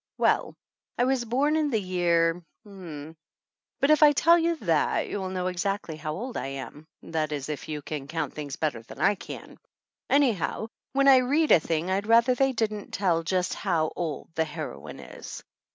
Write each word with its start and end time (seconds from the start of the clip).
Well, 0.17 0.55
I 0.97 1.03
was 1.03 1.25
born 1.25 1.55
in 1.55 1.69
the 1.69 1.79
year 1.79 2.43
but 2.65 3.91
if 3.91 4.01
I 4.01 4.13
tell 4.13 4.41
that 4.57 5.07
you 5.07 5.19
will 5.19 5.29
know 5.29 5.45
exactly 5.45 5.95
how 5.95 6.13
old 6.15 6.37
I 6.37 6.47
am, 6.47 6.87
that 7.03 7.31
is 7.31 7.49
if 7.49 7.69
you 7.69 7.83
can 7.83 8.07
count 8.07 8.33
things 8.33 8.55
better 8.55 8.81
than 8.81 8.99
I 8.99 9.13
can. 9.13 9.59
Any 10.09 10.31
how, 10.33 10.69
when 10.93 11.07
I 11.07 11.17
read 11.17 11.51
a 11.51 11.59
thing 11.59 11.91
I'd 11.91 12.07
rather 12.07 12.33
they 12.33 12.51
didn't 12.51 12.89
tell 12.89 13.21
just 13.21 13.53
how 13.53 13.91
old 13.95 14.29
the 14.33 14.45
heroine 14.45 14.99
is. 15.01 15.43